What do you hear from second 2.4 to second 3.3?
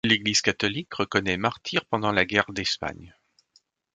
d'Espagne.